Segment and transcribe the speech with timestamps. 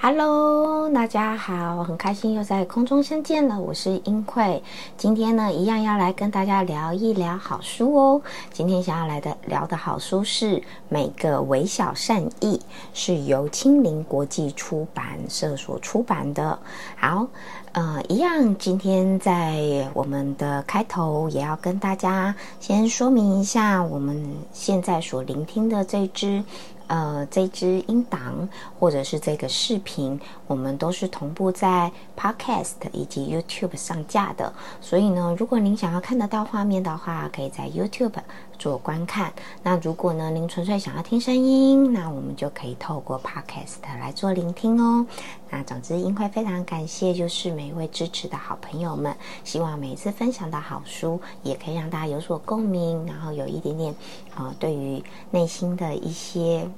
[0.00, 3.60] Hello，大家好，很开心又在空中相见了。
[3.60, 4.62] 我是英慧，
[4.96, 8.22] 今天呢，一样要来跟大家聊一聊好书哦。
[8.52, 10.56] 今天想要来的聊的好书是
[10.88, 12.56] 《每个微小善意》，
[12.94, 16.56] 是由青林国际出版社所出版的。
[16.96, 17.26] 好，
[17.72, 26.44] 呃，一样，今天在我们的开头也要跟大家先说明一下，我们现在所聆听的这支。
[26.88, 34.52] 呃，这支音档或者是这个视频，我们都是同步在 Podcast 以及 YouTube 上架的。
[34.80, 38.18] 所以呢，如果您想要看得到画面的话，可以在 YouTube
[38.58, 39.32] 做观看。
[39.62, 45.06] 那如果呢，您纯粹想要听声音，那我们就可以透过 Podcast 来做聆听哦。
[45.50, 49.14] 那总之，英会非常感谢，就是每一位支持的好朋友们。
[49.44, 53.94] 希望每一次分享的好书，也可以让大家有所共鸣，然后有一点点
[54.36, 56.68] 呃，对于内心的一些。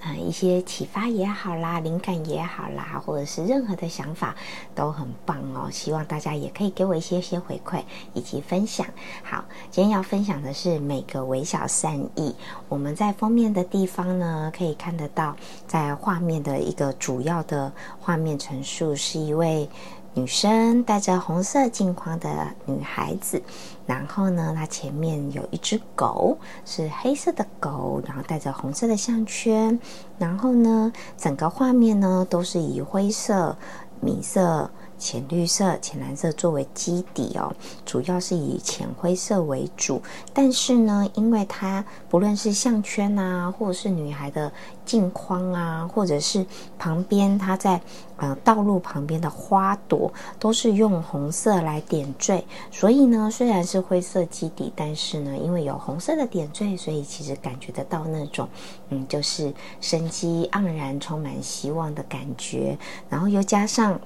[0.00, 4.34] 啊，一些启发也好啦，灵感也好啦，或者是任何的想法
[4.74, 5.68] 都很棒哦。
[5.70, 7.82] 希望大家也可以给我一些些回馈
[8.14, 8.86] 以及分享。
[9.22, 12.34] 好，今天要分享的是每个微小善意。
[12.68, 19.68] 我们在封面的地方呢，可以看得到，在画面的一个主要的画面陈述是一位。
[20.14, 23.40] 女生戴着红色镜框的女孩子，
[23.86, 29.78] 然后呢，她前面有一只狗，是黑色的狗，然后带着红色的项圈，
[30.18, 33.56] 然后呢，整个画面呢都是以灰色、
[34.00, 34.70] 米色。
[34.98, 37.54] 浅绿色、浅蓝色作为基底哦，
[37.86, 40.02] 主要是以浅灰色为主。
[40.34, 44.52] 但是呢，因为它不论是项圈啊，或者是女孩的
[44.84, 46.44] 镜框啊，或者是
[46.78, 47.80] 旁边它在
[48.16, 52.44] 呃道路旁边的花朵，都是用红色来点缀。
[52.70, 58.48] 所以呢，虽然是灰色基底，但是呢，因为有红色的点缀，所以其实感觉得到那种
[58.90, 62.76] 嗯，就是生机盎然、充满希望的感觉。
[63.08, 63.98] 然后又加上。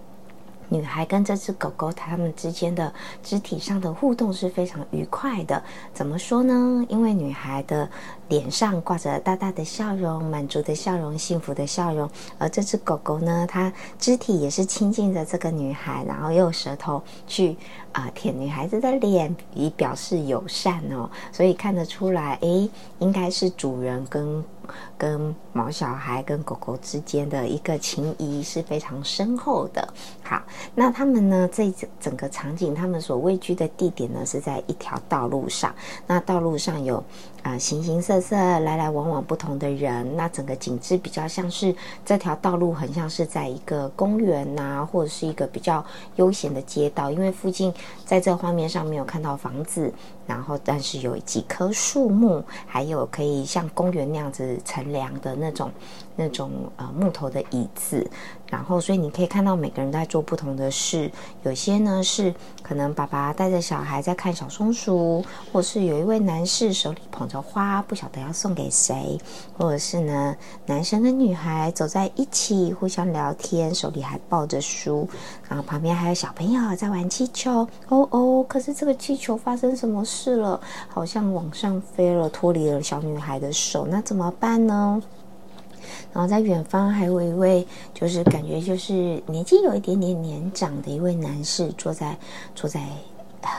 [0.69, 2.93] 女孩跟这只狗狗，它们之间的
[3.23, 5.63] 肢体上的互动是非常愉快的。
[5.93, 6.85] 怎么说呢？
[6.89, 7.91] 因为女孩的
[8.33, 12.09] 脸上挂着大大的笑容，满足的笑容，幸福的笑容。
[12.39, 17.55] 而这只狗狗呢，它肢体也是亲近着这个女孩，然后用舌头去
[17.93, 21.11] 啊舔女孩子的脸，以表示友善哦。
[21.31, 22.71] 所以看得出来，诶，
[23.01, 24.43] 应该是主人跟。
[24.97, 29.87] 跟毛小孩、跟狗狗之间的一个情谊是非常深厚的。
[30.23, 30.41] 好，
[30.73, 31.49] 那他们呢？
[31.53, 35.75] 这整整个场景，他们所位居的地点呢，是在一条道路上。
[36.07, 37.03] 那道路上有
[37.43, 40.17] 啊，形形色色、来来往往不同的人。
[40.17, 45.85] 那整个景致比较像是这条道路，很像是在一个公园呐，或者是一个比较
[46.17, 47.11] 悠闲的街道。
[47.11, 47.75] 因为附近
[48.07, 49.93] 在这画面上没有看到房子，
[50.27, 55.71] 然后但是有几棵树木，还有可以像公园那样子乘凉的那种。
[56.15, 58.07] 那种呃木头的椅子，
[58.47, 61.11] 然后所以你可以看到每个人在做不同的事，
[61.43, 69.19] 有些呢是可能爸爸带着小孩在看小松鼠，或是有一位男士手里捧着花，不晓得要送给谁，
[69.57, 75.09] 或者是呢男生跟女孩走在一起互相聊天，手里还抱着书，
[75.49, 80.61] 然后旁边还有小朋友在玩气球，哦哦，可是这个气球发生什么事是了？
[80.89, 85.03] 好像往上飞了，脱离了小女孩的手，那怎么办呢？
[86.13, 92.17] 然后在远方还有一位，就是感觉就是年纪有一点点年长的一位男士，坐在
[92.55, 92.81] 坐在
[93.41, 93.51] 呃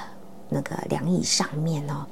[0.49, 2.05] 那个凉椅上面哦，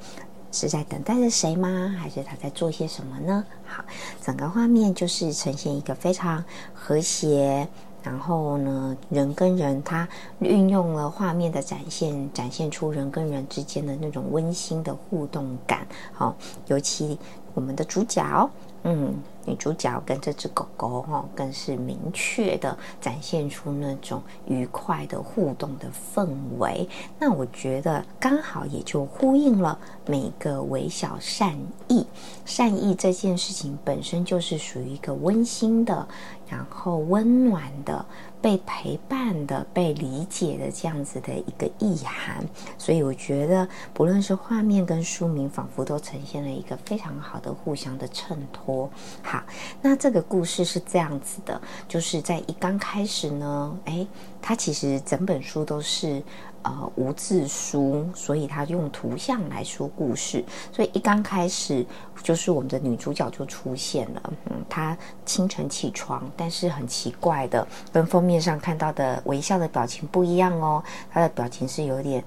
[0.50, 1.94] 是在等待着谁吗？
[1.98, 3.44] 还是他在做些什么呢？
[3.64, 3.84] 好，
[4.20, 7.66] 整个画面就是呈现一个非常和谐，
[8.02, 10.08] 然后呢，人跟人他
[10.40, 15.86] 运用了画面的展现，展现出人跟人之间的那种温馨的互动感。
[16.12, 17.18] 好，尤其
[17.54, 18.50] 我们的主角，
[18.84, 19.14] 嗯。
[19.44, 26.28] 女主角跟这只狗狗哦，更是明确的展现出那种愉快的互动的氛
[26.58, 26.88] 围。
[27.18, 31.56] 那我觉得刚好也就呼应了每个微小善
[31.88, 32.06] 意，
[32.44, 36.06] 善意这件事情本身就是属于一个温馨的，
[36.48, 38.04] 然后温暖的。
[38.42, 42.44] 被陪伴的、被理解的这样子的一个意涵，
[42.76, 48.90] 所以我觉得不论是画面跟书名，仿佛都呈现了一个非常好的互相的衬托。
[49.32, 49.42] 好，
[49.80, 51.58] 那这个故事是这样子的，
[51.88, 54.06] 就是在一刚开始呢，哎，
[54.42, 56.22] 它其实整本书都是。
[56.64, 60.44] 呃，无字书，所以他用图像来说故事。
[60.70, 61.84] 所以一刚开始，
[62.22, 64.32] 就是我们的女主角就出现了。
[64.48, 64.96] 嗯，她
[65.26, 70.80] 清晨起床，但是很奇怪的，跟封面上看到的微笑的表情不一样哦。
[71.10, 72.22] 她的表情是有点。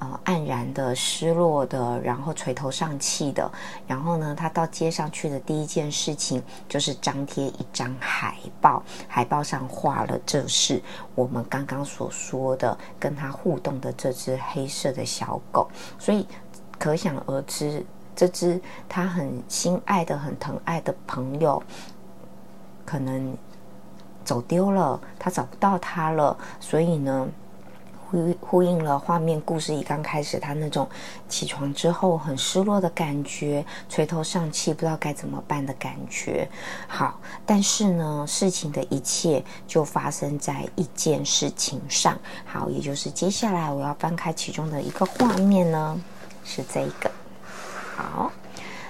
[0.00, 3.52] 呃，黯然的、失落的，然后垂头丧气的。
[3.86, 10.82] 然后呢，他到街上去的第一件事情就是张贴一张海报，海报上画了这是
[11.14, 15.68] 我们刚刚所说的跟他互动的这只黑色的小狗。
[15.98, 16.26] 所以
[16.78, 17.84] 可想而知，
[18.16, 18.58] 这只
[18.88, 21.62] 他很心爱的、很疼爱的朋友，
[22.86, 23.36] 可能
[24.24, 26.34] 走丢了，他找不到他了。
[26.58, 27.28] 所以呢？
[28.10, 30.88] 呼呼应了画面故事一刚开始，他那种
[31.28, 36.48] 起床之后很失落的感觉，垂头丧气，不知道该怎么办的感觉。
[36.88, 42.18] 好，但是呢，事情的一切就发生在一件事情上。
[42.44, 46.00] 好，也就是接下来我要翻开其中的一个画面呢，
[46.44, 47.08] 是这个。
[47.96, 48.32] 好，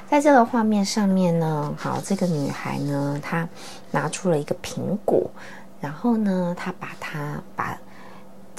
[0.08, 3.46] 在这个画面上面呢，好，这个女孩呢，她
[3.90, 5.30] 拿出了一个苹果，
[5.78, 7.78] 然后呢，她把它把。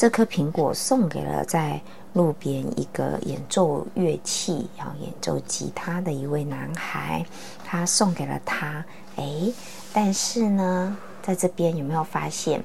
[0.01, 1.80] 这颗苹果送给了在
[2.13, 7.24] 路边一个演奏乐器、然后演奏吉他的一位男孩，
[7.63, 8.83] 他送给了他。
[9.18, 9.53] 哎，
[9.94, 12.63] 但是呢，在这边有没有发现，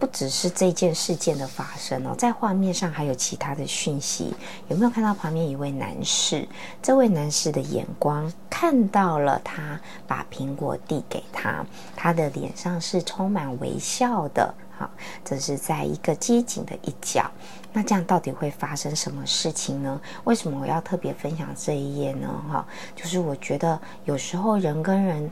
[0.00, 4.34] 不只是这件事件的发生哦，在画面上还有其他的讯息。
[4.66, 6.48] 有没有看到旁边一位男士？
[6.82, 11.64] 这位男士的眼光看到了他把苹果递给他，
[11.94, 14.52] 他的脸上是充满微笑的。
[14.80, 14.90] 好，
[15.22, 17.30] 这是在一个街景的一角。
[17.70, 20.00] 那这样到底会发生什么事情呢？
[20.24, 22.28] 为什么我要特别分享这一页呢？
[22.50, 22.66] 哈，
[22.96, 25.30] 就是我觉得有时候人跟人。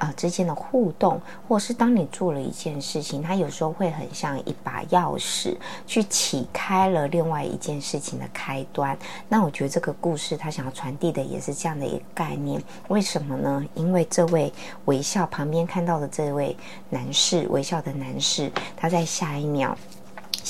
[0.00, 5.54] 啊，之间的互动，或是当你做了一件事情，它有时候会很像一把钥匙，
[5.86, 8.96] 去启开了另外一件事情的开端。
[9.28, 12.62] 那我觉得这个故事它想要传递的也是这样的一个概念。
[12.88, 13.62] 为什么呢？
[13.74, 14.50] 因为这位
[14.86, 16.56] 微笑旁边看到的这位
[16.88, 19.76] 男士，微笑的男士，他在下一秒。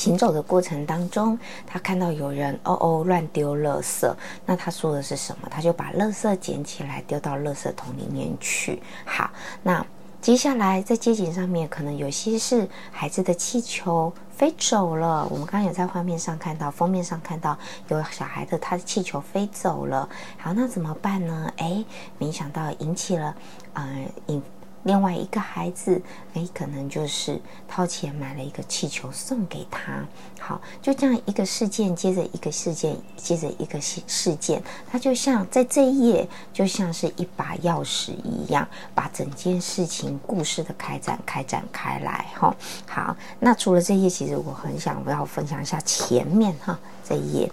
[0.00, 4.10] 行走的过程当中，他看到有人哦哦乱丢垃圾，
[4.46, 5.48] 那他说的是什么？
[5.50, 8.80] 他就把垃圾捡起来丢到垃圾桶里面去。
[9.04, 9.30] 好，
[9.62, 9.84] 那
[10.22, 15.28] 接下来在街景上面，可能有些是孩子的气球飞走了。
[15.30, 17.58] 我们刚刚有在画面上看到，封面上看到
[17.88, 20.08] 有小孩的他的气球飞走了。
[20.38, 21.52] 好，那怎么办呢？
[21.58, 21.84] 哎，
[22.16, 23.36] 没想到引起了
[23.74, 24.42] 呃引。
[24.84, 26.00] 另外一个孩子，
[26.32, 27.38] 哎，可能就是
[27.68, 30.04] 掏钱买了一个气球送给他。
[30.38, 42.24] 好，就这样一个事件接着一个事件，接着一个事事件，它就像在这一页，就像是一把钥匙一样，把整件事情故事的开展开展开来。
[42.34, 42.56] 哈，
[42.86, 47.52] 好，那除了这一页，其实我很想要分享一下前面哈这一页，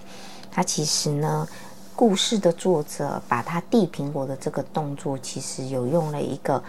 [0.50, 1.46] 它其实呢，
[1.94, 6.64] 故事的作者把他递苹果的这个动作，其实有用了一个。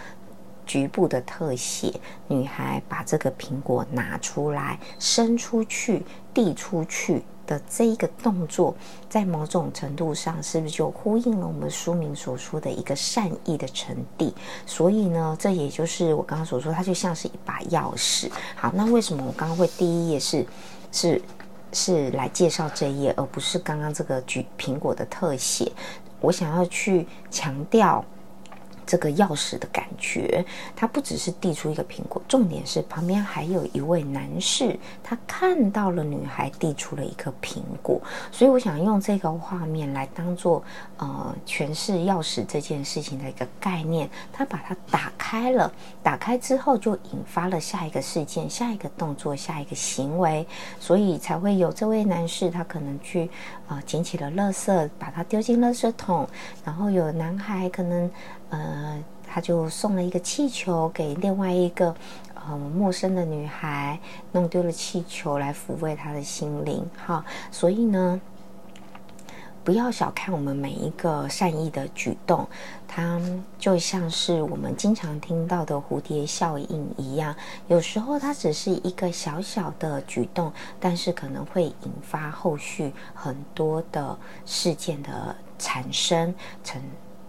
[0.69, 1.91] 局部的特写，
[2.27, 8.75] 女孩把这个苹果拿出来，伸出去，递出去的这一个动作，
[9.09, 14.31] 在某种程度上，是不是就呼应了我们书名所说的一个善意的传递？
[14.67, 18.29] 所以呢，这也就是我刚刚所说，它就像是一把钥匙。
[18.55, 20.45] 好，那为什么我刚刚会第一页是
[20.91, 21.19] 是
[21.73, 25.71] 是来介绍这一页，而不是刚刚这个举苹果的特写？
[26.21, 28.05] 我想要去强调。
[28.89, 30.43] 这个钥匙的感觉，
[30.75, 40.63] 他不只是递出一个苹果，重点是旁边还有一位男士，他看到了女孩递出了一个苹果，所以我想用这个画面来当做
[40.97, 44.09] 呃诠释钥匙这件事情的一个概念。
[44.33, 50.47] 他把它打开了，打开之后就引发了下一个事件、下一个动作、下一个行为，
[50.79, 53.29] 所以才会有这位男士他可能去
[53.67, 56.27] 呃捡起了垃圾，把它丢进垃圾桶，
[56.65, 58.09] 然后有男孩可能。
[58.51, 58.78] 呃，
[59.27, 61.95] 他就送了一个气球给另外一个
[62.33, 63.99] 呃陌生的女孩，
[64.31, 66.83] 弄丢了气球来抚慰她的心灵。
[67.05, 68.19] 哈，所以呢，
[69.63, 72.47] 不不要小看我们每一个善意的举动，
[72.87, 73.21] 它
[73.59, 77.35] 就像是我们经常听到的蝴蝶效应一样。
[77.67, 86.33] 有时候它只是一个小小的举动，但是可能会引发后续很多的事件的产生，
[86.63, 86.81] 成。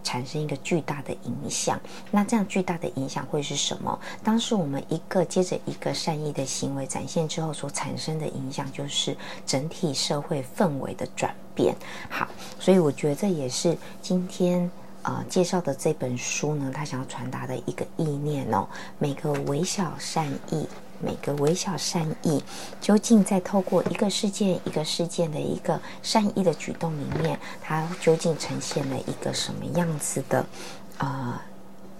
[0.03, 1.79] 产生一个巨大的影响，
[2.09, 3.99] 那这样巨大的影响会是什么？
[4.23, 9.15] 当时我们一个接着一个善意的行为展现之后，所产生的影响就是
[9.45, 11.75] 整体社会氛围的转变。
[12.09, 12.27] 好，
[12.59, 14.69] 所以我觉得这也是今天
[15.03, 18.67] 呃介绍的这本书呢，他想要传达的一个意念哦，
[18.97, 20.67] 每个微小善意。
[21.01, 22.43] 每个微小善意，
[22.79, 30.45] 究竟在透过一个事件、一个事件的一个善意的举动里面，它究竟呈现了一个什么样子的
[30.99, 31.39] 呃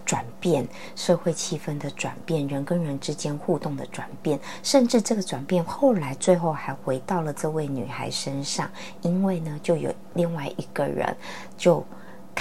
[0.05, 0.67] 转变？
[0.95, 8.69] 社会气氛的转变，人跟人之间互动的转变，甚至这个转变后来最后还回到了这位女孩身上，
[9.01, 11.15] 因为呢，就有另外一个人
[11.57, 11.85] 就。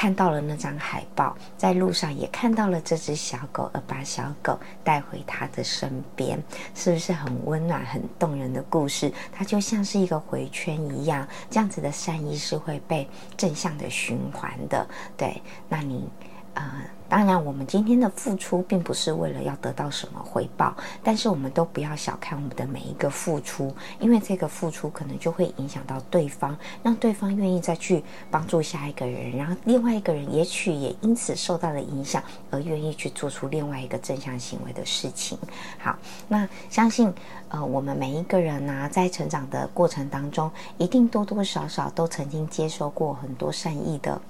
[0.00, 6.42] 看到了那张海报，在路上也看到了这只小狗，而把小狗带回他的身边，
[6.75, 9.12] 是不是很温暖、很动人的故事？
[9.30, 14.88] 它就像是一个回圈一样，这样子的善意是会被正向的循环的。
[15.19, 16.09] 对，那你。
[16.54, 16.62] 呃，
[17.09, 35.38] 当然，我们今天的付出并不是为了要得到什么回报，但是我们都不要小看我们的每一个付出，因为这个付出可能就会影响到对方，让对方愿意再去帮助下一个人，然后另外一个人也许也因此受到了影响，而愿意去做出另外一个正向行为的事情。
[35.78, 37.12] 好，那相信
[37.49, 44.21] 呃，我们每一个人呢，在成长的过程当中，一定多多少少都曾经接受过很多善意的。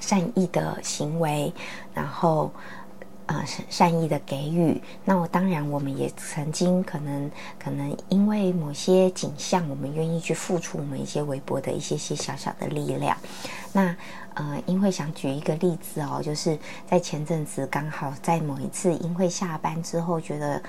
[0.00, 1.52] 善意的行为，
[1.94, 2.50] 然后，
[3.26, 4.80] 呃，善善意的给予。
[5.04, 13.16] 那我当然，我们也曾经可能，可能因为某些景象，我们愿意去付出我们一些微薄的一些些小小的力量。
[13.72, 13.96] 那，
[14.34, 20.62] 呃，因为想举一个例子哦，就是在前阵子刚好在某一次因为下班之后觉得。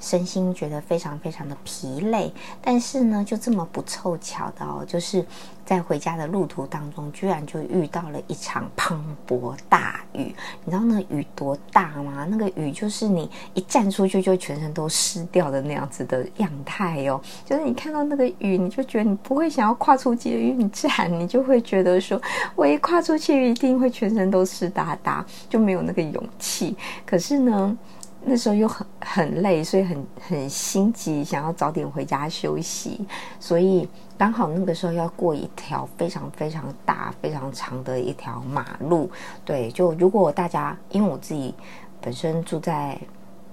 [0.00, 5.24] 身心觉得非常非常的疲累，但是呢，就这么不凑巧的哦，就是
[5.64, 10.34] 在回家的路途当中，居然就遇到了一场磅礴大雨。
[10.64, 12.26] 你知道那雨多大吗？
[12.30, 17.20] 那个雨就是你一站出去就全身都湿掉的那样子的样态哦。
[17.44, 22.20] 就是你看到那个雨，你就觉得你不会想要跨出捷运站，你就会觉得说，
[22.54, 26.76] 我一跨出去一定会全身都湿哒哒，就没有那个勇气。
[27.04, 27.76] 可是呢？
[28.28, 33.06] 那时候又很很累，所以很很心急，想要早点回家休息。
[33.38, 39.08] 所以刚好那个时候要过一条非常非常大、非常长的一条马路。
[39.44, 41.54] 对，就如果大家因为我自己
[42.00, 42.98] 本身住在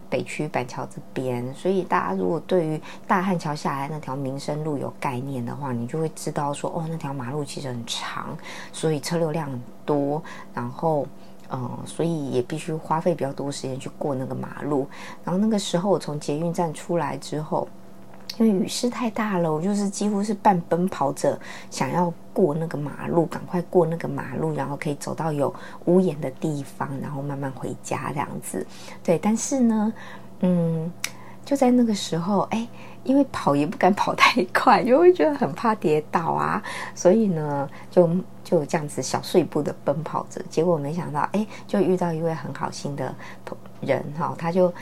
[0.09, 8.35] 北区板桥这边，所以大家如果对于大汉桥下来那条民生路有概念的话，你就会知道说，哦，那条马路其实很长，
[8.71, 11.05] 所以车流量很多，然后。
[11.53, 14.87] 嗯，所以也必须花费比较多时间去过那个马路。
[15.23, 17.67] 然后那个时候我从捷运站出来之后，
[18.39, 25.53] 因为雨势太大了，我就是几乎是半奔跑着想要过那个马路，赶快过那个马路，然后可以走到有
[25.85, 28.65] 屋檐的地方，然后慢慢回家这样子。
[29.03, 29.93] 对，但是呢，
[30.39, 30.91] 嗯，
[31.45, 32.67] 就在那个时候，哎。
[33.03, 36.63] 因为跑也不敢跑太快， 因为觉得很怕跌倒啊，
[36.95, 38.09] 所以呢，就
[38.45, 43.13] 就这样子小碎步的奔跑着，结果没想到，哎，就遇到一位很好心的
[43.81, 44.73] 人哈，他就。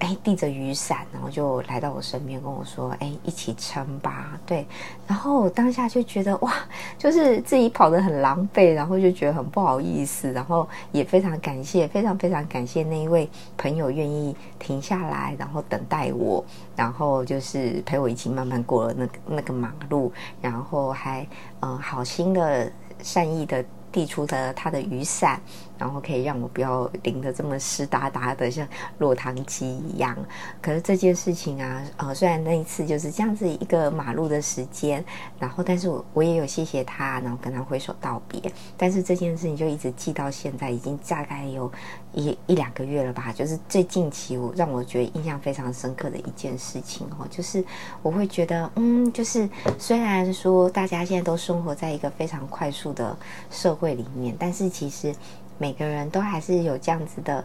[0.00, 4.66] 哎，递着雨伞，然后就来到我身边跟我说：“哎，一起撑吧。”对，
[5.06, 6.52] 然后我当下就觉得哇，
[6.98, 21.26] 就是自己跑得很狼狈，然后就觉得很不好意思，然后也非常感谢，非常非常感谢那一位朋友愿意停下来，然后等待我，然后就是陪我一起慢慢过了那个那个马路，然后还
[21.60, 23.64] 嗯好心的善意的。
[23.92, 25.40] 递出的他的雨伞，
[25.80, 28.68] 然后可以让我不要淋得这么湿哒哒的，像
[28.98, 30.14] 落汤鸡一样。
[30.60, 35.02] 可是这件事情啊，呃，虽然那一次就是这样子一个马路的时间，
[35.38, 38.52] 然后，但是我我也有谢谢他，然后跟他挥手道别。
[38.76, 41.72] 但是这件事情就一直记到现在，已经大概有
[42.12, 43.32] 一一两个月了吧。
[43.32, 47.64] 就是最近期我让我觉得印象非常深刻的一件事情哦，就是
[48.02, 53.16] 我会觉得，嗯，就是虽然说大家现在都生活在一个非常快速的
[53.50, 55.14] 社会里面，但是其实
[55.60, 57.44] 每个人都还是有这样子的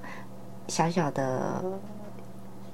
[0.69, 1.61] 小小的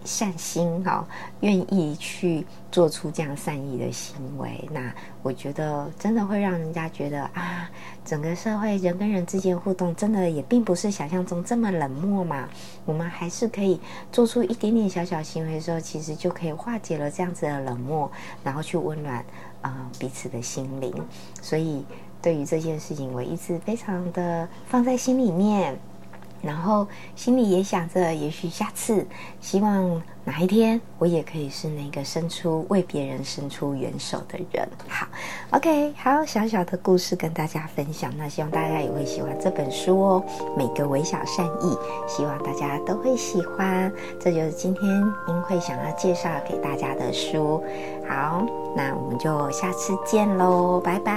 [0.06, 1.04] 善心哈，
[1.40, 4.70] 愿意去做出这样善意的行为。
[4.72, 4.94] 那
[5.24, 7.68] 我觉得真的会让人家觉得啊，
[8.06, 12.48] 整个社会人跟人之间互动，真的也并不是想象中这么冷漠嘛。
[12.86, 13.82] 我们还是可以
[14.12, 18.12] 做出一点点小小行为的时候，其实就可以化解了这样子的冷漠，
[18.44, 19.26] 然后去温暖
[19.64, 20.94] 啊彼此的心灵。
[21.42, 21.84] 所以。
[22.22, 25.78] 对于这件事情，我一直非常的放在心里面。
[26.44, 29.06] 然后心里也想着，也许下次，
[29.40, 34.68] 希望哪一天我也可以是那个伸出为别人伸出援手的人。
[34.88, 35.06] 好
[35.52, 40.24] ，OK，好，小小的故事跟大家分享，那希望大家也会喜欢这本书哦。
[40.58, 43.94] 每个微小善意，希望大家都会喜欢。
[44.20, 44.84] 这就是今天
[45.28, 47.64] 英会想要介绍给大家的书。
[48.10, 48.44] 好，
[48.76, 51.14] 那我们就下次见喽，拜拜。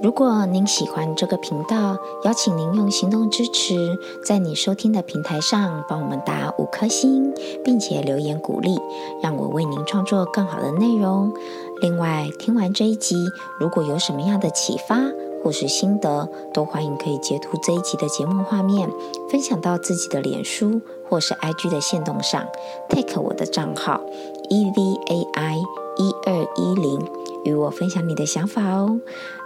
[0.00, 7.34] 如果您喜欢这个频道，邀请您用行动支持，在你收听的平台上帮我们打五颗星，
[7.64, 8.78] 并且留言鼓励，
[9.20, 11.32] 让我为您创作更好的内容。
[11.80, 13.16] 另外，听完这一集，
[13.58, 15.00] 如果有什么样的启发
[15.42, 18.90] 或是心得，都欢迎可以截图这一集的节目画面，
[19.30, 22.46] 分享到自己的脸书或是 IG 的线动上
[22.88, 24.00] ，take 我的账号
[24.48, 25.56] e v a i
[25.96, 26.98] 一二一零。
[27.44, 29.00] 与我分享你的想法哦。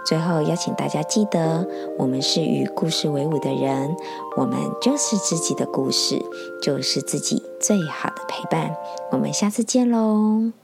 [0.05, 1.65] 最后邀请大家记得，
[1.97, 3.95] 我们是与故事为伍的人，
[4.35, 6.19] 我们就是自己的故事，
[6.61, 8.75] 就是自己最好的陪伴。
[9.11, 10.62] 我们下次见喽。